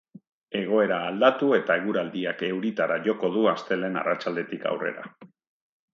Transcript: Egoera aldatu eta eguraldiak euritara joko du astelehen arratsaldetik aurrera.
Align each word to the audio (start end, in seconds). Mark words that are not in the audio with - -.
Egoera 0.59 0.95
aldatu 1.09 1.49
eta 1.57 1.75
eguraldiak 1.81 2.43
euritara 2.49 2.97
joko 3.09 3.33
du 3.39 3.45
astelehen 3.55 4.01
arratsaldetik 4.03 4.67
aurrera. 4.71 5.07